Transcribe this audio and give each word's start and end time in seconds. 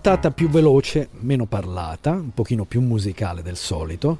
puntata 0.00 0.30
più 0.30 0.48
veloce, 0.48 1.10
meno 1.20 1.44
parlata, 1.44 2.12
un 2.12 2.32
pochino 2.32 2.64
più 2.64 2.80
musicale 2.80 3.42
del 3.42 3.56
solito, 3.56 4.16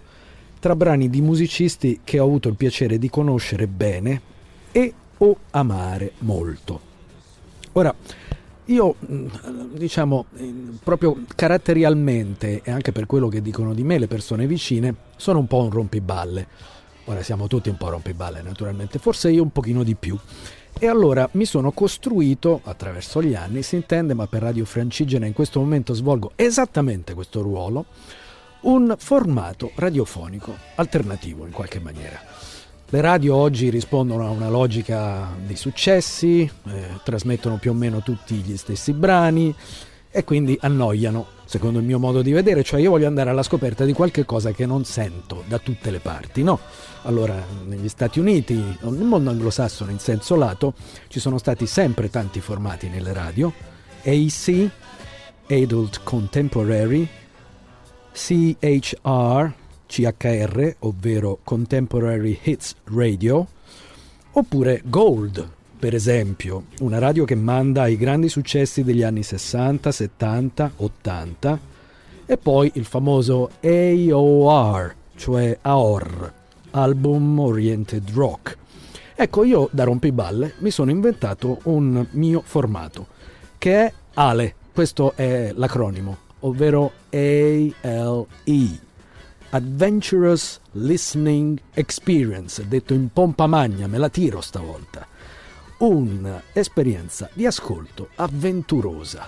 tra 0.58 0.76
brani 0.76 1.08
di 1.08 1.22
musicisti 1.22 2.00
che 2.04 2.18
ho 2.18 2.24
avuto 2.26 2.50
il 2.50 2.56
piacere 2.56 2.98
di 2.98 3.08
conoscere 3.08 3.66
bene 3.66 4.20
e 4.72 4.92
o 5.16 5.36
amare 5.52 6.12
molto. 6.18 6.80
Ora, 7.72 7.94
io, 8.66 8.94
mh, 8.98 9.26
diciamo, 9.72 10.26
proprio 10.84 11.22
caratterialmente 11.34 12.60
e 12.62 12.70
anche 12.70 12.92
per 12.92 13.06
quello 13.06 13.28
che 13.28 13.40
dicono 13.40 13.72
di 13.72 13.82
me 13.82 13.98
le 13.98 14.06
persone 14.06 14.46
vicine, 14.46 14.94
sono 15.16 15.38
un 15.38 15.46
po' 15.46 15.62
un 15.62 15.70
rompiballe. 15.70 16.46
Ora 17.06 17.22
siamo 17.22 17.46
tutti 17.46 17.70
un 17.70 17.78
po' 17.78 17.88
rompiballe 17.88 18.42
naturalmente, 18.42 18.98
forse 18.98 19.30
io 19.30 19.42
un 19.42 19.50
pochino 19.50 19.82
di 19.82 19.94
più. 19.94 20.14
E 20.82 20.86
allora 20.86 21.28
mi 21.32 21.44
sono 21.44 21.72
costruito, 21.72 22.62
attraverso 22.64 23.22
gli 23.22 23.34
anni, 23.34 23.62
si 23.62 23.74
intende, 23.74 24.14
ma 24.14 24.26
per 24.26 24.40
Radio 24.40 24.64
Francigena 24.64 25.26
in 25.26 25.34
questo 25.34 25.60
momento 25.60 25.92
svolgo 25.92 26.32
esattamente 26.36 27.12
questo 27.12 27.42
ruolo, 27.42 27.84
un 28.60 28.94
formato 28.96 29.72
radiofonico 29.74 30.56
alternativo 30.76 31.44
in 31.44 31.52
qualche 31.52 31.80
maniera. 31.80 32.18
Le 32.88 33.00
radio 33.02 33.36
oggi 33.36 33.68
rispondono 33.68 34.26
a 34.26 34.30
una 34.30 34.48
logica 34.48 35.28
di 35.44 35.54
successi, 35.54 36.50
eh, 36.68 36.86
trasmettono 37.04 37.58
più 37.58 37.72
o 37.72 37.74
meno 37.74 38.00
tutti 38.00 38.36
gli 38.36 38.56
stessi 38.56 38.94
brani 38.94 39.54
e 40.10 40.24
quindi 40.24 40.56
annoiano, 40.62 41.26
secondo 41.50 41.80
il 41.80 41.84
mio 41.84 41.98
modo 41.98 42.22
di 42.22 42.30
vedere, 42.30 42.62
cioè 42.62 42.78
io 42.78 42.90
voglio 42.90 43.08
andare 43.08 43.28
alla 43.28 43.42
scoperta 43.42 43.84
di 43.84 43.92
qualche 43.92 44.24
cosa 44.24 44.52
che 44.52 44.66
non 44.66 44.84
sento 44.84 45.42
da 45.48 45.58
tutte 45.58 45.90
le 45.90 45.98
parti, 45.98 46.44
no? 46.44 46.60
Allora, 47.02 47.44
negli 47.64 47.88
Stati 47.88 48.20
Uniti, 48.20 48.54
nel 48.54 49.02
mondo 49.02 49.30
anglosassone 49.30 49.90
in 49.90 49.98
senso 49.98 50.36
lato, 50.36 50.74
ci 51.08 51.18
sono 51.18 51.38
stati 51.38 51.66
sempre 51.66 52.08
tanti 52.08 52.38
formati 52.40 52.88
nelle 52.88 53.12
radio, 53.12 53.52
AC, 54.04 54.70
Adult 55.48 56.02
Contemporary, 56.04 57.08
CHR, 58.12 59.52
CHR, 59.88 60.76
ovvero 60.78 61.40
Contemporary 61.42 62.38
Hits 62.44 62.76
Radio, 62.84 63.44
oppure 64.34 64.82
Gold, 64.84 65.50
per 65.80 65.94
esempio, 65.94 66.64
una 66.80 66.98
radio 66.98 67.24
che 67.24 67.34
manda 67.34 67.86
i 67.86 67.96
grandi 67.96 68.28
successi 68.28 68.84
degli 68.84 69.02
anni 69.02 69.22
60, 69.22 69.90
70, 69.90 70.72
80, 70.76 71.58
e 72.26 72.36
poi 72.36 72.70
il 72.74 72.84
famoso 72.84 73.52
AOR, 73.62 74.94
cioè 75.16 75.56
AOR, 75.62 76.32
Album 76.72 77.38
Oriented 77.38 78.10
Rock. 78.12 78.58
Ecco, 79.14 79.42
io 79.42 79.70
da 79.72 79.84
rompiballe 79.84 80.52
mi 80.58 80.70
sono 80.70 80.90
inventato 80.90 81.60
un 81.64 82.06
mio 82.10 82.42
formato, 82.44 83.06
che 83.56 83.86
è 83.86 83.92
ALE, 84.14 84.54
questo 84.74 85.14
è 85.16 85.52
l'acronimo, 85.54 86.18
ovvero 86.40 86.92
ALE. 87.10 88.88
Adventurous 89.52 90.60
Listening 90.72 91.58
Experience, 91.72 92.68
detto 92.68 92.92
in 92.92 93.08
pompa 93.10 93.46
magna, 93.46 93.86
me 93.86 93.96
la 93.96 94.10
tiro 94.10 94.42
stavolta. 94.42 95.09
Un'esperienza 95.80 97.30
di 97.32 97.46
ascolto 97.46 98.10
avventurosa. 98.16 99.26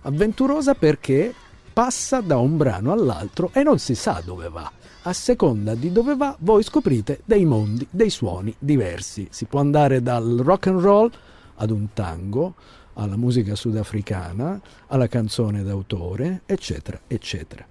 Avventurosa 0.00 0.74
perché 0.74 1.32
passa 1.72 2.20
da 2.20 2.38
un 2.38 2.56
brano 2.56 2.90
all'altro 2.90 3.50
e 3.52 3.62
non 3.62 3.78
si 3.78 3.94
sa 3.94 4.20
dove 4.24 4.48
va. 4.48 4.68
A 5.02 5.12
seconda 5.12 5.76
di 5.76 5.92
dove 5.92 6.16
va, 6.16 6.34
voi 6.40 6.64
scoprite 6.64 7.20
dei 7.24 7.44
mondi, 7.44 7.86
dei 7.88 8.10
suoni 8.10 8.52
diversi. 8.58 9.28
Si 9.30 9.44
può 9.44 9.60
andare 9.60 10.02
dal 10.02 10.40
rock 10.42 10.66
and 10.66 10.80
roll 10.80 11.12
ad 11.54 11.70
un 11.70 11.92
tango, 11.92 12.54
alla 12.94 13.16
musica 13.16 13.54
sudafricana, 13.54 14.60
alla 14.88 15.06
canzone 15.06 15.62
d'autore, 15.62 16.42
eccetera, 16.46 16.98
eccetera. 17.06 17.64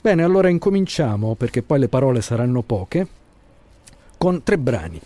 Bene, 0.00 0.22
allora 0.22 0.48
incominciamo, 0.48 1.34
perché 1.34 1.60
poi 1.60 1.80
le 1.80 1.88
parole 1.88 2.22
saranno 2.22 2.62
poche, 2.62 3.06
con 4.16 4.42
tre 4.42 4.56
brani. 4.56 4.98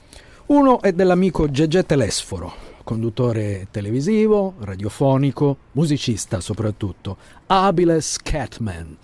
Uno 0.52 0.82
è 0.82 0.92
dell'amico 0.92 1.50
Gegè 1.50 1.86
Telesforo, 1.86 2.52
conduttore 2.84 3.68
televisivo, 3.70 4.52
radiofonico, 4.58 5.56
musicista 5.72 6.40
soprattutto, 6.40 7.16
abile 7.46 8.02
scatman, 8.02 8.98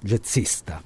jazzista, 0.00 0.82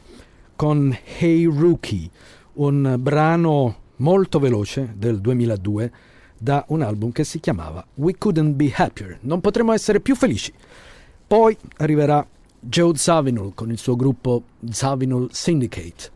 con 0.54 0.94
Hey 1.18 1.46
Rookie, 1.46 2.10
un 2.56 2.96
brano 2.98 3.76
molto 3.96 4.38
veloce 4.38 4.92
del 4.94 5.18
2002 5.18 5.92
da 6.36 6.62
un 6.68 6.82
album 6.82 7.10
che 7.10 7.24
si 7.24 7.40
chiamava 7.40 7.82
We 7.94 8.18
Couldn't 8.18 8.54
Be 8.54 8.70
Happier, 8.76 9.20
non 9.22 9.40
potremmo 9.40 9.72
essere 9.72 10.00
più 10.00 10.14
felici. 10.14 10.52
Poi 11.26 11.56
arriverà 11.78 12.24
Joe 12.60 12.94
Zawinul 12.94 13.54
con 13.54 13.70
il 13.70 13.78
suo 13.78 13.96
gruppo 13.96 14.42
Zawinul 14.68 15.28
Syndicate. 15.32 16.15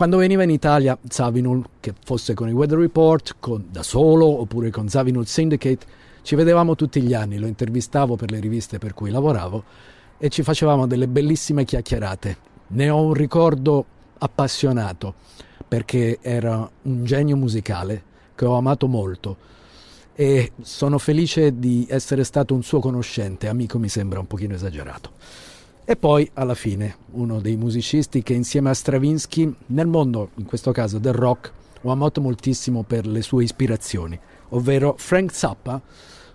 Quando 0.00 0.16
veniva 0.16 0.44
in 0.44 0.48
Italia 0.48 0.96
Zawinul, 1.06 1.62
che 1.78 1.92
fosse 2.02 2.32
con 2.32 2.48
i 2.48 2.52
Weather 2.52 2.78
Report, 2.78 3.36
con, 3.38 3.66
da 3.70 3.82
solo 3.82 4.40
oppure 4.40 4.70
con 4.70 4.88
Zawinul 4.88 5.26
Syndicate, 5.26 5.84
ci 6.22 6.36
vedevamo 6.36 6.74
tutti 6.74 7.02
gli 7.02 7.12
anni, 7.12 7.36
lo 7.36 7.46
intervistavo 7.46 8.16
per 8.16 8.30
le 8.30 8.40
riviste 8.40 8.78
per 8.78 8.94
cui 8.94 9.10
lavoravo 9.10 9.62
e 10.16 10.30
ci 10.30 10.42
facevamo 10.42 10.86
delle 10.86 11.06
bellissime 11.06 11.66
chiacchierate. 11.66 12.36
Ne 12.68 12.88
ho 12.88 13.02
un 13.02 13.12
ricordo 13.12 13.84
appassionato 14.16 15.16
perché 15.68 16.18
era 16.22 16.66
un 16.84 17.04
genio 17.04 17.36
musicale 17.36 18.02
che 18.34 18.46
ho 18.46 18.56
amato 18.56 18.86
molto 18.86 19.36
e 20.14 20.52
sono 20.62 20.96
felice 20.96 21.58
di 21.58 21.86
essere 21.90 22.24
stato 22.24 22.54
un 22.54 22.62
suo 22.62 22.80
conoscente, 22.80 23.48
amico 23.48 23.78
mi 23.78 23.90
sembra 23.90 24.18
un 24.18 24.26
pochino 24.26 24.54
esagerato. 24.54 25.10
E 25.90 25.96
poi, 25.96 26.30
alla 26.34 26.54
fine, 26.54 26.98
uno 27.14 27.40
dei 27.40 27.56
musicisti 27.56 28.22
che 28.22 28.32
insieme 28.32 28.70
a 28.70 28.74
Stravinsky, 28.74 29.52
nel 29.66 29.88
mondo, 29.88 30.30
in 30.36 30.44
questo 30.44 30.70
caso 30.70 31.00
del 31.00 31.12
rock, 31.12 31.50
ho 31.82 31.90
amato 31.90 32.20
moltissimo 32.20 32.84
per 32.84 33.08
le 33.08 33.22
sue 33.22 33.42
ispirazioni, 33.42 34.16
ovvero 34.50 34.94
Frank 34.96 35.34
Zappa, 35.34 35.82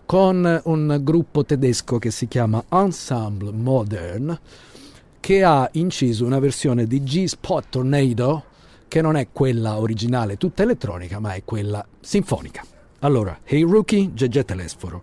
con 0.06 0.62
un 0.66 1.00
gruppo 1.02 1.46
tedesco 1.46 2.00
che 2.00 2.12
si 2.12 2.28
chiama 2.28 2.66
Ensemble 2.68 3.54
Modern, 3.54 4.38
che 5.22 5.44
ha 5.46 5.70
inciso 5.72 6.26
una 6.26 6.40
versione 6.40 6.86
di 6.86 7.02
G-Spot 7.02 7.66
Tornado, 7.70 8.44
che 8.90 9.00
non 9.00 9.16
è 9.16 9.30
quella 9.32 9.80
originale 9.80 10.36
tutta 10.36 10.64
elettronica, 10.64 11.20
ma 11.20 11.34
è 11.34 11.46
quella 11.46 11.88
sinfonica. 12.02 12.62
Allora, 13.00 13.40
Hey 13.46 13.62
Rookie, 13.62 14.14
Gegè 14.14 14.44
Telesforo, 14.44 15.02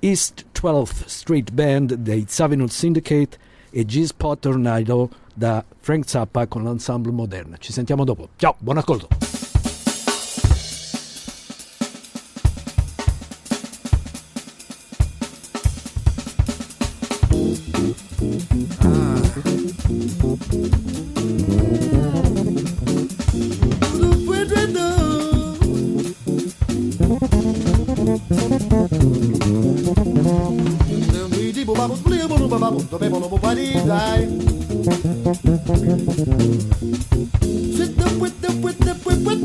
East 0.00 0.44
12th 0.52 1.06
Street 1.06 1.52
Band 1.52 1.94
dei 1.94 2.26
Savinul 2.28 2.70
Syndicate 2.70 3.52
e 3.76 3.84
G-Spot 3.84 4.38
Tornado 4.38 5.10
da 5.34 5.64
Frank 5.80 6.08
Zappa 6.08 6.46
con 6.46 6.62
l'ensemble 6.62 7.10
Moderna. 7.10 7.56
Ci 7.56 7.72
sentiamo 7.72 8.04
dopo. 8.04 8.28
Ciao, 8.36 8.54
buon 8.60 8.78
ascolto! 8.78 9.08
Ah. 18.80 20.74
bababo, 32.54 32.78
the 37.96 38.04
with 38.20 38.40
the 38.40 38.52
with 38.62 38.78
the 38.78 38.94
with 39.04 39.24
with. 39.24 39.44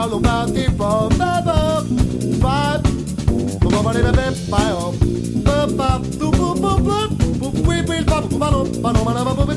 Follow 0.00 0.18
my 0.18 0.46
deep 0.46 0.80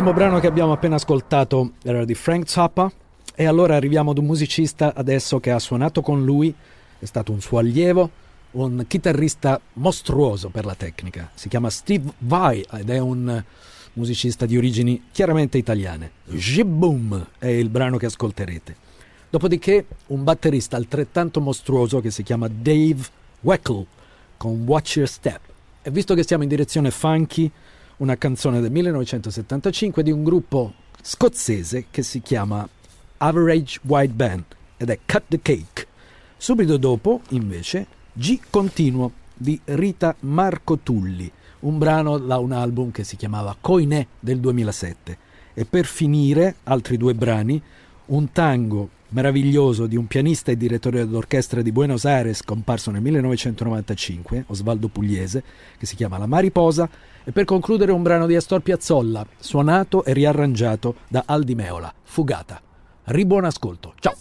L'ultimo 0.00 0.18
brano 0.18 0.40
che 0.40 0.46
abbiamo 0.46 0.72
appena 0.72 0.94
ascoltato 0.94 1.72
era 1.82 2.06
di 2.06 2.14
Frank 2.14 2.48
Zappa 2.48 2.90
e 3.34 3.44
allora 3.44 3.76
arriviamo 3.76 4.12
ad 4.12 4.16
un 4.16 4.24
musicista 4.24 4.94
adesso 4.94 5.40
che 5.40 5.50
ha 5.50 5.58
suonato 5.58 6.00
con 6.00 6.24
lui, 6.24 6.54
è 6.98 7.04
stato 7.04 7.32
un 7.32 7.42
suo 7.42 7.58
allievo, 7.58 8.08
un 8.52 8.86
chitarrista 8.88 9.60
mostruoso 9.74 10.48
per 10.48 10.64
la 10.64 10.74
tecnica. 10.74 11.30
Si 11.34 11.50
chiama 11.50 11.68
Steve 11.68 12.14
Vai 12.16 12.64
ed 12.72 12.88
è 12.88 12.98
un 12.98 13.44
musicista 13.92 14.46
di 14.46 14.56
origini 14.56 15.08
chiaramente 15.12 15.58
italiane. 15.58 16.12
Jibboom 16.24 17.26
è 17.38 17.48
il 17.48 17.68
brano 17.68 17.98
che 17.98 18.06
ascolterete. 18.06 18.76
Dopodiché 19.28 19.84
un 20.06 20.24
batterista 20.24 20.78
altrettanto 20.78 21.42
mostruoso 21.42 22.00
che 22.00 22.10
si 22.10 22.22
chiama 22.22 22.48
Dave 22.48 23.02
Weckl 23.42 23.84
con 24.38 24.62
Watch 24.64 24.96
Your 24.96 25.08
Step. 25.10 25.40
E 25.82 25.90
visto 25.90 26.14
che 26.14 26.24
siamo 26.24 26.44
in 26.44 26.48
direzione 26.48 26.90
funky, 26.90 27.50
una 28.00 28.16
canzone 28.16 28.60
del 28.60 28.70
1975 28.70 30.02
di 30.02 30.10
un 30.10 30.24
gruppo 30.24 30.72
scozzese 31.02 31.86
che 31.90 32.02
si 32.02 32.22
chiama 32.22 32.66
Average 33.18 33.80
White 33.82 34.14
Band 34.14 34.44
ed 34.78 34.88
è 34.88 34.98
Cut 35.04 35.24
the 35.28 35.40
Cake. 35.40 35.86
Subito 36.36 36.78
dopo, 36.78 37.20
invece, 37.30 37.86
G 38.14 38.40
Continuo 38.48 39.12
di 39.34 39.60
Rita 39.64 40.16
Marco 40.20 40.78
Tulli, 40.78 41.30
un 41.60 41.76
brano 41.76 42.16
da 42.16 42.38
un 42.38 42.52
album 42.52 42.90
che 42.90 43.04
si 43.04 43.16
chiamava 43.16 43.54
Coinè 43.60 44.06
del 44.18 44.40
2007. 44.40 45.18
E 45.52 45.64
per 45.66 45.84
finire, 45.84 46.56
altri 46.64 46.96
due 46.96 47.14
brani, 47.14 47.62
un 48.06 48.32
tango 48.32 48.88
meraviglioso 49.10 49.86
di 49.86 49.96
un 49.96 50.06
pianista 50.06 50.50
e 50.50 50.56
direttore 50.56 51.06
d'orchestra 51.06 51.62
di 51.62 51.72
Buenos 51.72 52.04
Aires 52.04 52.42
comparso 52.42 52.90
nel 52.90 53.00
1995, 53.02 54.44
Osvaldo 54.48 54.88
Pugliese, 54.88 55.42
che 55.78 55.86
si 55.86 55.96
chiama 55.96 56.18
La 56.18 56.26
Mariposa, 56.26 56.88
e 57.24 57.32
per 57.32 57.44
concludere 57.44 57.92
un 57.92 58.02
brano 58.02 58.26
di 58.26 58.36
Astor 58.36 58.60
Piazzolla, 58.60 59.26
suonato 59.38 60.04
e 60.04 60.12
riarrangiato 60.12 60.96
da 61.08 61.24
Aldi 61.26 61.54
Meola, 61.54 61.92
Fugata. 62.02 62.60
Ribuon 63.04 63.44
ascolto, 63.44 63.94
ciao! 63.98 64.14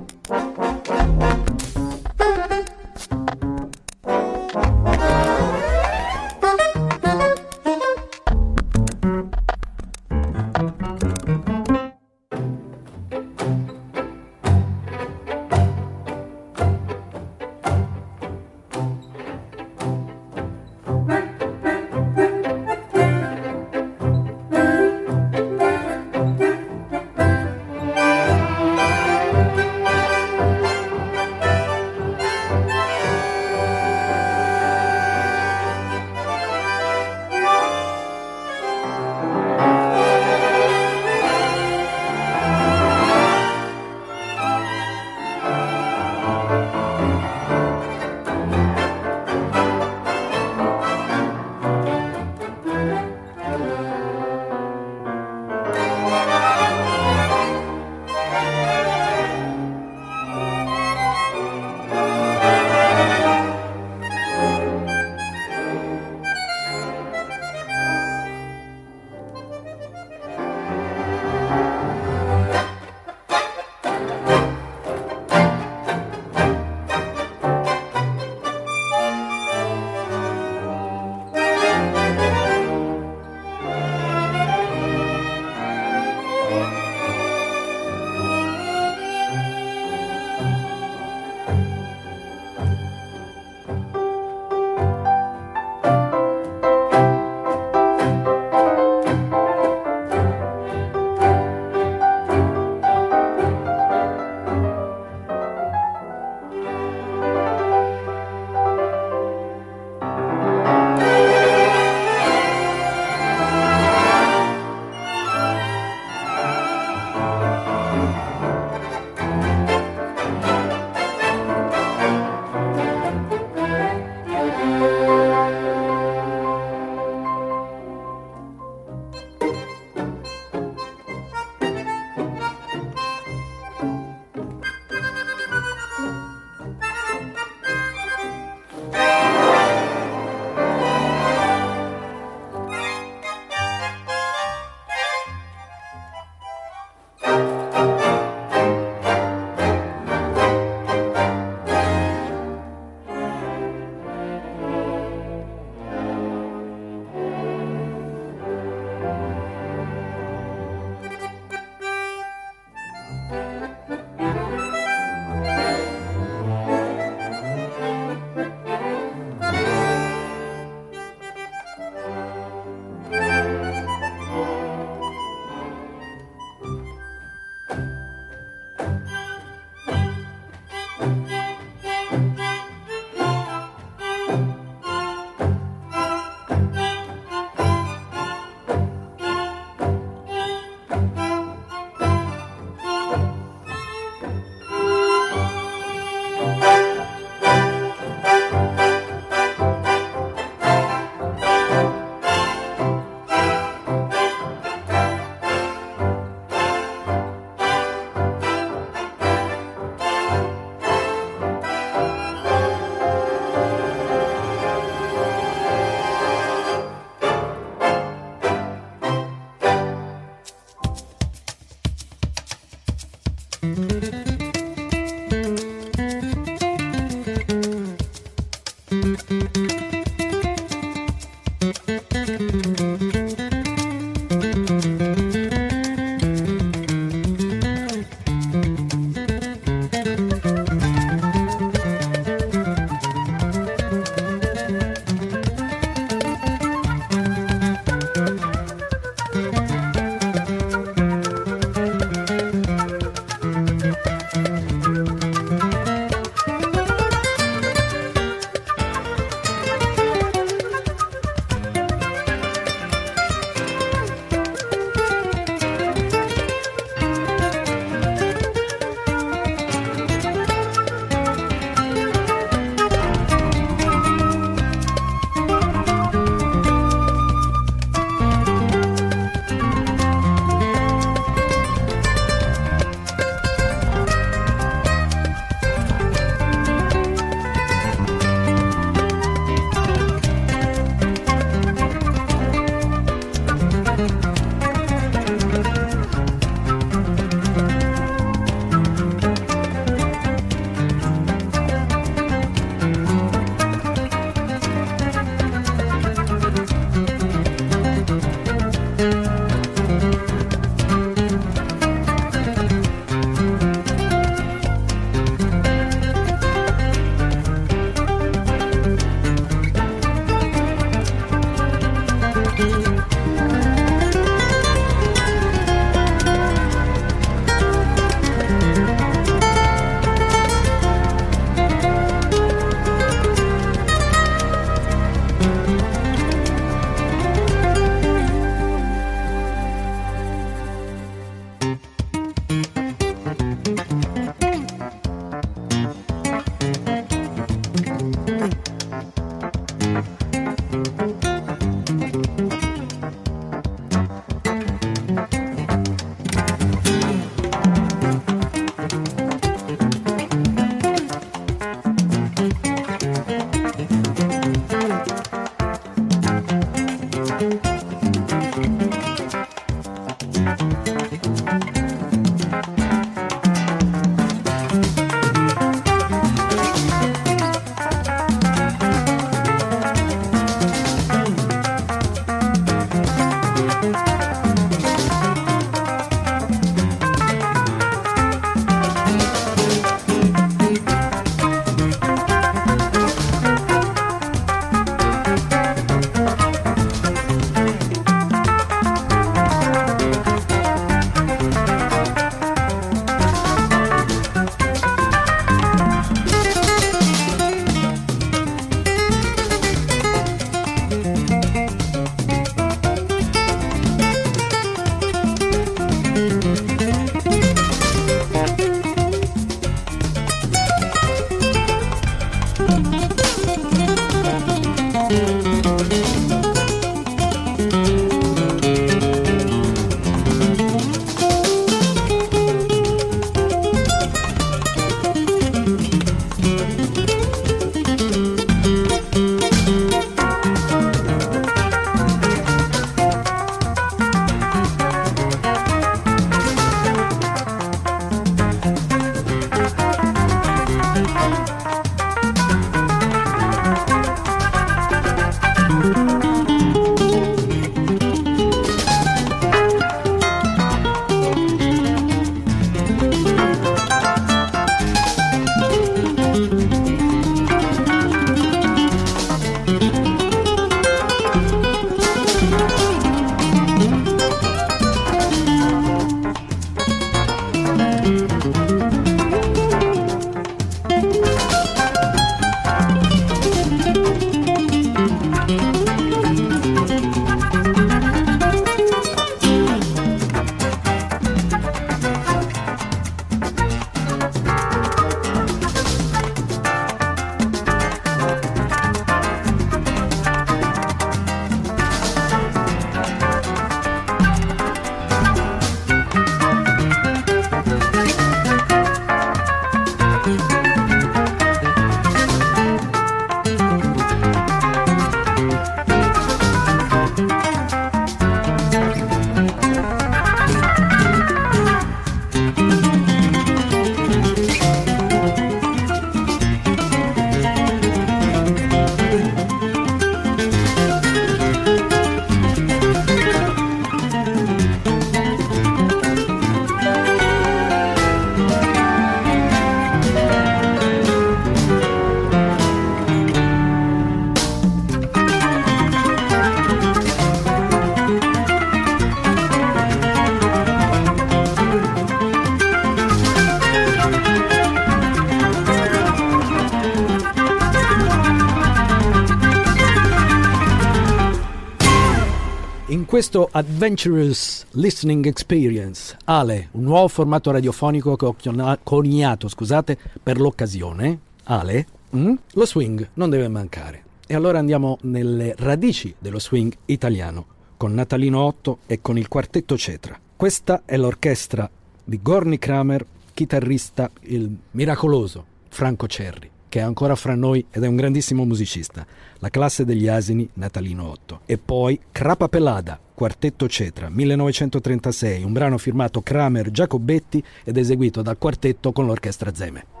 Questo 563.21 563.49
Adventurous 563.51 564.65
Listening 564.71 565.27
Experience, 565.27 566.17
Ale, 566.23 566.69
un 566.71 566.85
nuovo 566.85 567.07
formato 567.07 567.51
radiofonico 567.51 568.15
che 568.15 568.25
ho 568.25 568.35
coniato 568.81 569.47
scusate, 569.47 569.95
per 570.23 570.39
l'occasione, 570.39 571.19
Ale, 571.43 571.85
mm? 572.15 572.33
lo 572.53 572.65
swing 572.65 573.09
non 573.13 573.29
deve 573.29 573.47
mancare. 573.47 574.03
E 574.25 574.33
allora 574.33 574.57
andiamo 574.57 574.97
nelle 575.01 575.53
radici 575.55 576.15
dello 576.17 576.39
swing 576.39 576.73
italiano, 576.85 577.45
con 577.77 577.93
Natalino 577.93 578.41
Otto 578.41 578.79
e 578.87 579.01
con 579.01 579.19
il 579.19 579.27
quartetto 579.27 579.77
Cetra. 579.77 580.19
Questa 580.35 580.81
è 580.83 580.97
l'orchestra 580.97 581.69
di 582.03 582.19
Gorny 582.23 582.57
Kramer, 582.57 583.05
chitarrista, 583.35 584.09
il 584.21 584.51
miracoloso 584.71 585.45
Franco 585.69 586.07
Cerri 586.07 586.49
che 586.71 586.79
è 586.79 586.83
ancora 586.83 587.15
fra 587.15 587.35
noi 587.35 587.65
ed 587.69 587.83
è 587.83 587.87
un 587.87 587.97
grandissimo 587.97 588.45
musicista, 588.45 589.05
la 589.39 589.49
classe 589.49 589.83
degli 589.83 590.07
asini 590.07 590.47
Natalino 590.53 591.09
Otto. 591.09 591.41
E 591.45 591.57
poi 591.57 591.99
Crapa 592.13 592.47
Pelada, 592.47 592.97
Quartetto 593.21 593.67
Cetra, 593.67 594.09
1936, 594.09 595.43
un 595.43 595.53
brano 595.53 595.77
firmato 595.77 596.21
Kramer 596.21 596.71
Giacobetti 596.71 597.43
ed 597.63 597.77
eseguito 597.77 598.23
dal 598.23 598.39
quartetto 598.39 598.91
con 598.91 599.05
l'orchestra 599.05 599.53
Zeme. 599.53 600.00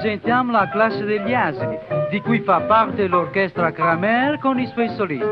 Presentiamo 0.00 0.50
la 0.50 0.66
classe 0.70 1.04
degli 1.04 1.34
asini, 1.34 1.78
di 2.08 2.20
cui 2.22 2.40
fa 2.40 2.60
parte 2.60 3.06
l'orchestra 3.06 3.70
Kramer 3.70 4.38
con 4.38 4.58
i 4.58 4.66
suoi 4.68 4.88
solisti. 4.96 5.28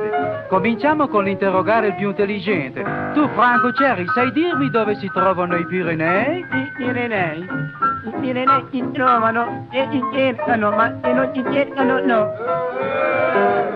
Cominciamo 0.48 1.08
con 1.08 1.24
l'interrogare 1.24 1.88
il 1.88 1.94
più 1.94 2.08
intelligente. 2.08 2.84
Tu, 3.14 3.26
Franco 3.28 3.72
Cerri, 3.72 4.06
sai 4.12 4.30
dirmi 4.30 4.68
dove 4.68 4.94
si 4.96 5.10
trovano 5.10 5.56
i 5.56 5.64
Pirenei? 5.64 6.40
I 6.40 6.72
Pirenei? 6.76 7.40
I 7.40 8.12
Pirenei 8.20 8.64
si 8.70 8.84
trovano 8.92 9.68
e 9.70 9.88
si 9.90 10.02
cercano, 10.12 10.70
ma 10.70 10.98
se 11.02 11.12
non 11.14 11.30
si 11.32 11.42
cercano, 11.50 12.04
no. 12.04 12.30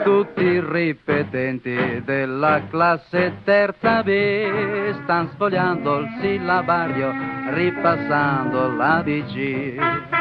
Tutti 0.04 0.44
i 0.44 0.60
ripetenti 0.60 2.02
della 2.04 2.60
classe 2.68 3.38
terza 3.44 4.02
B 4.02 4.92
stanno 5.04 5.30
sfogliando 5.32 5.98
il 6.00 6.08
sillabario, 6.20 7.14
ripassando 7.50 8.74
l'ABC. 8.76 10.20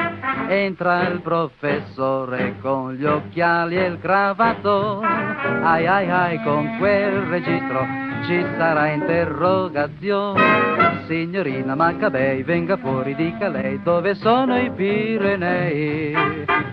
Entra 0.52 1.08
il 1.08 1.22
professore 1.22 2.58
con 2.60 2.92
gli 2.92 3.06
occhiali 3.06 3.78
e 3.78 3.86
il 3.86 4.00
cravato, 4.02 5.00
ai 5.00 5.88
ai 5.88 6.12
ai 6.12 6.44
con 6.44 6.76
quel 6.78 7.22
registro 7.22 7.88
ci 8.26 8.46
sarà 8.58 8.88
interrogazione. 8.88 11.06
Signorina 11.08 11.74
Maccabei, 11.74 12.44
venga 12.44 12.76
fuori, 12.76 13.16
dica 13.16 13.48
lei 13.48 13.82
dove 13.82 14.14
sono 14.14 14.58
i 14.58 14.70
Pirenei. 14.72 16.14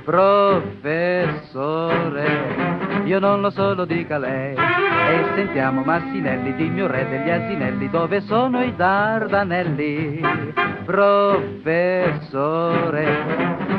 Professore, 0.05 0.97
io 3.09 3.19
non 3.19 3.41
lo 3.41 3.49
so, 3.49 3.75
lo 3.75 3.87
dica 3.87 4.19
lei. 4.19 4.55
E 4.55 5.25
sentiamo 5.35 5.83
Massinelli, 5.83 6.55
dimmi 6.57 6.83
un 6.83 6.89
re 6.89 7.09
degli 7.09 7.31
asinelli, 7.31 7.89
dove 7.89 8.21
sono 8.21 8.63
i 8.63 8.77
Dardanelli? 8.77 10.21
Professore, 10.85 11.47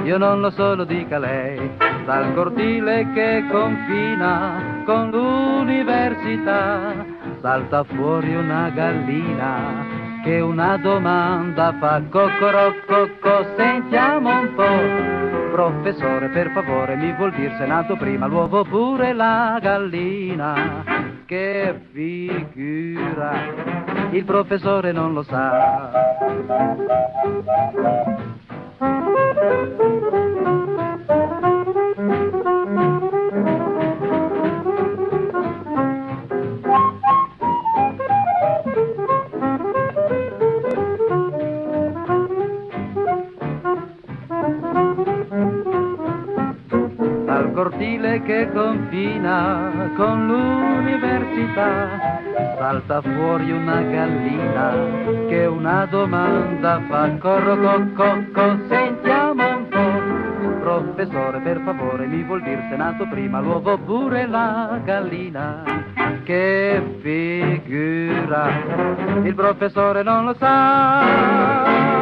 io 0.04 0.18
non 0.18 0.42
lo 0.42 0.50
so, 0.50 0.74
lo 0.74 0.84
dica 0.84 1.20
lei. 1.20 1.70
Dal 2.06 2.34
cortile 2.34 3.12
che 3.14 3.46
confina 3.52 4.82
con 4.86 5.12
l'università 5.12 7.06
salta 7.40 7.84
fuori 7.84 8.34
una 8.34 8.70
gallina 8.70 9.99
che 10.24 10.40
una 10.40 10.78
domanda 10.78 11.74
fa 11.80 12.02
cocorococco 12.10 13.56
sentiamo 13.56 14.30
un 14.30 14.54
po' 14.56 15.52
professore 15.52 16.30
per 16.30 16.52
favore 16.52 16.96
mi 16.96 17.14
vuol 17.14 17.34
dire 17.34 17.56
se 17.58 17.66
nato 17.66 17.96
prima 17.96 18.28
l'uovo 18.28 18.64
pure 18.64 19.14
la 19.14 19.60
gallina? 19.62 20.84
Che 21.26 21.80
figura 21.92 23.32
il 24.12 24.24
professore 24.26 24.92
non 24.92 25.14
lo 25.14 25.24
sa 25.24 25.92
cortile 47.60 48.22
che 48.22 48.50
confina 48.54 49.92
con 49.98 50.28
l'università. 50.28 52.22
Salta 52.58 53.02
fuori 53.02 53.52
una 53.52 53.82
gallina 53.82 55.28
che 55.28 55.46
una 55.46 55.86
domanda 55.86 56.82
fa. 56.88 57.10
Corro 57.18 57.92
cocco 57.96 58.60
sentiamo 58.70 59.58
un 59.58 59.68
po' 59.68 60.18
professore 60.62 61.40
per 61.40 61.60
favore 61.66 62.06
mi 62.06 62.24
vuol 62.24 62.42
dire 62.44 62.66
se 62.70 62.76
nato 62.76 63.06
prima 63.10 63.40
l'uovo 63.42 63.78
pure 63.80 64.26
la 64.26 64.80
gallina? 64.84 65.64
Che 66.24 66.82
figura! 67.02 68.48
Il 69.24 69.36
professore 69.36 70.04
non 70.04 70.26
lo 70.26 70.36
sa 70.36 71.99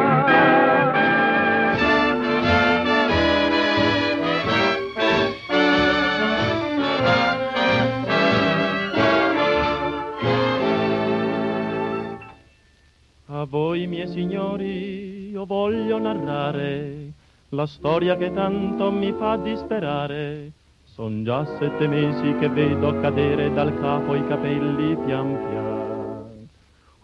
A 13.38 13.44
voi, 13.44 13.86
miei 13.86 14.08
signori, 14.08 15.30
io 15.30 15.46
voglio 15.46 15.96
narrare 16.00 17.12
la 17.50 17.66
storia 17.66 18.16
che 18.16 18.32
tanto 18.32 18.90
mi 18.90 19.14
fa 19.16 19.36
disperare. 19.36 20.50
Son 20.82 21.22
già 21.22 21.46
sette 21.56 21.86
mesi 21.86 22.34
che 22.40 22.48
vedo 22.48 22.98
cadere 22.98 23.52
dal 23.52 23.78
capo 23.78 24.16
i 24.16 24.26
capelli 24.26 24.96
pian 25.04 25.38
pian. 25.38 26.48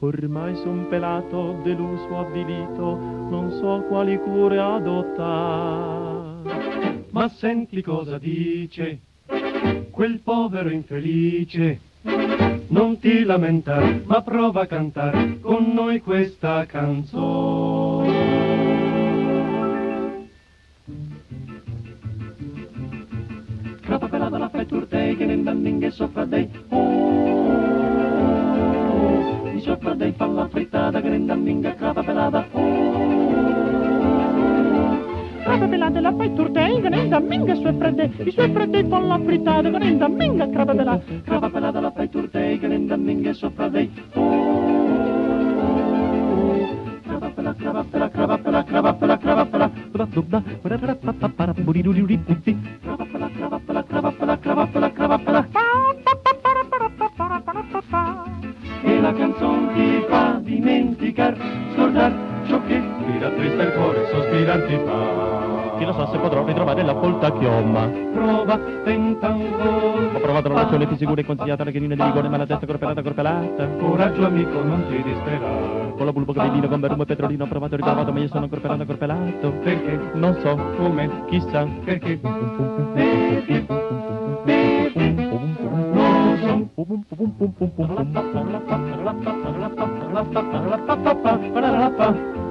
Ormai 0.00 0.56
son 0.56 0.88
pelato, 0.88 1.60
deluso, 1.62 2.18
avvilito, 2.18 2.96
non 3.30 3.52
so 3.52 3.84
quali 3.86 4.18
cure 4.18 4.58
adottare. 4.58 6.42
Ma 7.10 7.28
senti 7.28 7.80
cosa 7.80 8.18
dice 8.18 8.98
quel 9.92 10.18
povero 10.18 10.68
infelice 10.68 11.78
non 12.74 12.98
ti 12.98 13.22
lamentare, 13.22 14.02
ma 14.04 14.20
prova 14.20 14.62
a 14.62 14.66
cantare 14.66 15.38
con 15.40 15.70
noi 15.72 16.00
questa 16.00 16.66
canzone. 16.66 18.32
Crapa 23.80 24.08
pelata 24.08 24.38
la 24.38 24.48
fai 24.48 24.66
turtei 24.66 25.16
che 25.16 25.24
nel 25.24 25.56
minghe 25.56 25.92
sopra 25.92 26.24
dei 26.24 26.50
oh, 26.70 27.52
di 29.52 29.60
sopra 29.60 29.94
dei 29.94 30.12
fa 30.16 30.26
la 30.26 30.48
frittata 30.48 31.00
che 31.00 31.08
minga 31.10 31.74
crapa 31.74 32.02
pelata 32.02 32.44
oh 32.50 33.23
crava 35.44 35.66
pelata 35.66 36.00
la 36.00 36.12
fai 36.14 36.34
turtei, 36.34 36.80
ganenda 36.80 37.20
minga 37.20 37.54
sue 37.54 37.72
fredde, 37.74 38.10
i 38.24 38.30
suoi 38.30 38.50
fredde 38.50 38.88
con 38.88 39.06
la 39.06 39.18
frittata, 39.18 39.68
ganenda 39.68 40.08
minga 40.08 40.48
crava 40.48 40.74
pelata, 40.74 41.04
crava 41.22 41.50
pelata 41.50 41.80
la 41.80 41.90
fai 41.90 42.08
turtei, 42.08 42.58
ganenda 42.58 42.96
minga 42.96 43.32
sopra 43.34 43.68
dei. 43.68 43.90
Oh, 44.14 44.62
crava 47.02 47.30
pela, 47.30 47.54
crava 47.54 47.84
pela, 47.84 48.08
crava 48.10 48.38
pela, 48.38 48.64
crava 48.64 48.94
pela, 48.94 49.18
crava 49.18 49.44
pela, 49.44 49.70
E 58.82 59.00
la 59.00 59.12
canzone 59.12 59.74
ti 59.74 60.04
fa 60.08 60.40
dimenticare, 60.42 61.36
che 63.14 63.18
ti 63.18 63.18
rattrista 63.18 63.62
il 63.62 63.72
cuore, 63.72 64.06
sospirar 64.10 64.62
ti 64.62 64.78
fa. 64.84 65.76
Chi 65.76 65.84
lo 65.84 65.92
sa 65.92 66.06
se 66.06 66.18
potrò 66.18 66.44
ritrovare 66.44 66.84
la 66.84 66.94
polta 66.94 67.32
chioma. 67.32 67.86
Prova, 67.86 68.58
tenta 68.84 69.26
ancora. 69.26 70.16
Ho 70.16 70.20
provato 70.20 70.48
la 70.48 70.62
ragione 70.62 70.86
più 70.86 70.96
sicura 70.96 71.20
e 71.20 71.24
consigliata 71.24 71.64
la 71.64 71.70
chinina 71.70 71.94
di 71.96 72.02
vigore, 72.02 72.28
ma 72.28 72.36
la 72.36 72.46
testa 72.46 72.64
corpelata, 72.64 73.02
corpelata. 73.02 73.68
Coraggio 73.78 74.24
amico, 74.24 74.62
non 74.62 74.84
ti 74.88 75.02
disperare. 75.02 75.92
Con 75.96 76.06
la 76.06 76.12
bulbo 76.12 76.32
capellino, 76.32 76.68
con 76.68 76.80
verumo 76.80 77.02
e 77.02 77.06
petrolino, 77.06 77.44
ho 77.44 77.48
provato 77.48 77.74
e 77.74 77.76
ritrovato, 77.78 78.12
ma 78.12 78.18
io 78.20 78.28
sono 78.28 78.48
corpelato, 78.48 78.84
corpelato. 78.84 79.50
Perché? 79.62 79.98
Non 80.14 80.36
so, 80.40 80.56
come, 80.76 81.10
chissà, 81.26 81.66
perché. 81.84 82.18
Perché? 82.18 84.02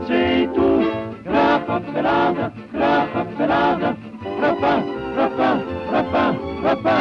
C'est 0.08 0.50
tout. 0.54 0.84
Grappa 1.26 1.80
pelada, 1.94 2.52
grappa 2.72 3.26
pelada, 3.38 3.96
rappa, 4.40 4.84
rappa, 5.18 5.60
rappa, 5.92 6.36
rappa. 6.64 6.96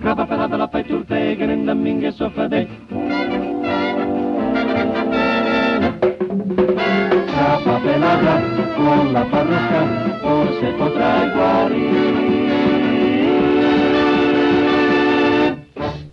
Grappa 0.00 0.24
pelada 0.26 0.56
la 0.56 0.68
fai 0.68 0.84
turte, 0.84 1.36
grenda 1.36 1.74
minge 1.74 2.12
sofade, 2.12 2.85
pelata 8.16 8.74
con 8.74 9.12
la 9.12 9.24
parrucca, 9.24 10.18
forse 10.20 10.72
potrai 10.72 11.30
guarire. 11.32 12.24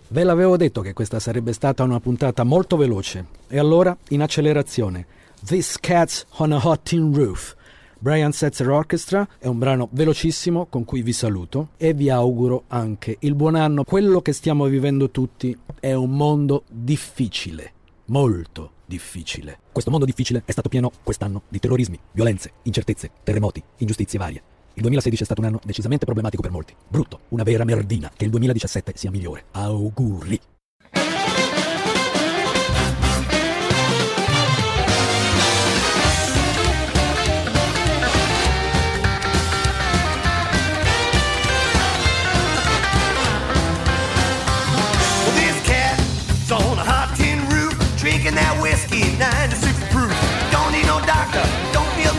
Ve 0.08 0.22
l'avevo 0.22 0.56
detto 0.56 0.80
che 0.80 0.92
questa 0.92 1.18
sarebbe 1.18 1.52
stata 1.52 1.82
una 1.82 1.98
puntata 1.98 2.44
molto 2.44 2.76
veloce. 2.76 3.26
E 3.48 3.58
allora, 3.58 3.96
in 4.10 4.22
accelerazione, 4.22 5.06
This 5.44 5.78
Cat's 5.80 6.24
on 6.36 6.52
a 6.52 6.60
Hot 6.62 6.82
Tin 6.84 7.12
Roof. 7.12 7.56
Brian 7.98 8.32
Setzer 8.32 8.68
Orchestra 8.68 9.26
è 9.38 9.46
un 9.46 9.58
brano 9.58 9.88
velocissimo 9.90 10.66
con 10.66 10.84
cui 10.84 11.02
vi 11.02 11.12
saluto 11.12 11.70
e 11.78 11.94
vi 11.94 12.10
auguro 12.10 12.64
anche 12.68 13.16
il 13.20 13.34
buon 13.34 13.54
anno. 13.54 13.82
Quello 13.82 14.20
che 14.20 14.32
stiamo 14.32 14.66
vivendo 14.66 15.10
tutti 15.10 15.58
è 15.80 15.94
un 15.94 16.10
mondo 16.10 16.64
difficile, 16.68 17.72
molto 18.06 18.72
difficile. 18.84 19.58
Questo 19.74 19.90
mondo 19.90 20.06
difficile 20.06 20.44
è 20.44 20.52
stato 20.52 20.68
pieno 20.68 20.92
quest'anno 21.02 21.42
di 21.48 21.58
terrorismi, 21.58 21.98
violenze, 22.12 22.52
incertezze, 22.62 23.10
terremoti, 23.24 23.60
ingiustizie 23.78 24.20
varie. 24.20 24.40
Il 24.74 24.82
2016 24.82 25.22
è 25.22 25.26
stato 25.26 25.40
un 25.40 25.48
anno 25.48 25.60
decisamente 25.64 26.04
problematico 26.04 26.42
per 26.42 26.52
molti. 26.52 26.76
Brutto, 26.86 27.22
una 27.30 27.42
vera 27.42 27.64
merdina. 27.64 28.08
Che 28.16 28.24
il 28.24 28.30
2017 28.30 28.92
sia 28.94 29.10
migliore. 29.10 29.46
Auguri. 29.50 30.40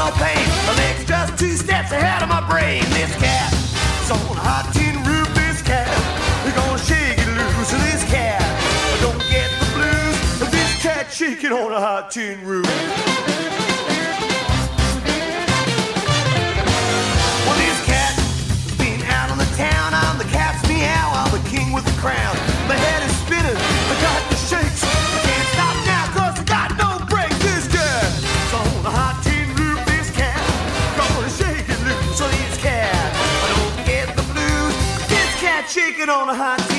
No 0.06 0.12
pain. 0.18 0.46
My 0.68 0.76
leg's 0.78 1.06
just 1.06 1.38
two 1.40 1.56
steps 1.56 1.92
ahead 1.92 2.22
of 2.22 2.30
my 2.30 2.42
brain. 2.50 2.84
This 2.92 3.14
cat 3.16 3.52
is 3.54 4.12
on 4.12 4.20
a 4.20 4.40
hot 4.40 4.70
tin 4.74 4.96
roof. 5.04 5.30
This 5.34 5.62
cat 5.62 5.90
is 6.46 6.54
gonna 6.54 6.78
shake 6.78 7.18
it 7.18 7.32
loose. 7.34 7.72
This 7.72 8.04
cat 8.12 8.42
don't 9.02 9.20
get 9.30 9.50
the 9.60 9.68
blues. 9.74 10.52
This 10.52 10.82
cat 10.82 11.12
shaking 11.12 11.52
on 11.52 11.72
a 11.72 11.80
hot 11.80 12.12
tin 12.12 12.46
roof. 12.46 13.35
Shaking 36.06 36.22
on 36.22 36.30
a 36.30 36.36
hot 36.36 36.75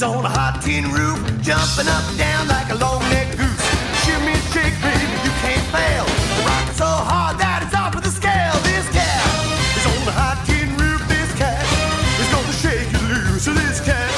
is 0.00 0.04
on 0.04 0.24
a 0.24 0.32
hot 0.32 0.62
tin 0.64 0.88
roof, 0.96 1.20
jumping 1.44 1.84
up 1.84 2.00
and 2.08 2.16
down 2.16 2.48
like 2.48 2.72
a 2.72 2.76
long-necked 2.80 3.36
goose. 3.36 3.64
Shimmy 4.00 4.32
and 4.32 4.46
shake, 4.48 4.72
baby, 4.80 5.04
you 5.20 5.32
can't 5.44 5.66
fail. 5.68 6.08
Rocking 6.40 6.72
so 6.72 6.88
hard 6.88 7.36
that 7.36 7.60
it's 7.60 7.76
off 7.76 7.92
of 7.92 8.00
the 8.00 8.08
scale. 8.08 8.56
This 8.64 8.88
cat 8.96 9.20
is 9.76 9.84
on 9.84 10.00
the 10.08 10.14
hot 10.16 10.40
tin 10.48 10.72
roof. 10.80 11.04
This 11.04 11.28
cat 11.36 11.60
is 12.16 12.28
gonna 12.32 12.56
shake 12.64 12.88
you 12.96 13.02
loose. 13.12 13.44
So 13.44 13.52
this 13.52 13.84
cat 13.84 14.08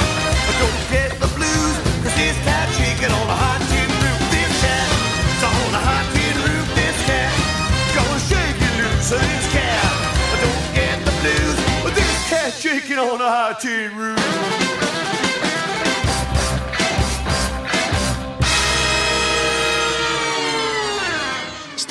don't 0.63 0.83
get 0.87 1.19
the 1.19 1.27
blues, 1.35 1.75
'cause 1.99 2.15
this 2.15 2.37
cat 2.47 2.71
shaking 2.79 3.11
on 3.11 3.27
a 3.27 3.37
hot 3.43 3.59
tin 3.67 3.89
roof. 3.99 4.21
This 4.31 4.53
cat 4.63 4.87
is 5.35 5.43
on 5.43 5.71
a 5.75 5.83
hot 5.83 6.05
tin 6.15 6.35
roof. 6.47 6.67
This 6.79 6.97
cat 7.03 7.31
gonna 7.91 8.23
shake 8.31 8.55
you 8.63 8.71
loose. 8.79 9.03
So 9.11 9.19
this 9.19 9.45
cat 9.51 9.83
don't 10.39 10.65
get 10.79 10.95
the 11.03 11.13
blues, 11.19 11.57
but 11.83 11.91
this 11.91 12.15
cat 12.31 12.55
shaking 12.55 12.99
on 13.03 13.19
a 13.19 13.27
hot 13.35 13.59
tin 13.59 13.91
roof. 13.99 14.22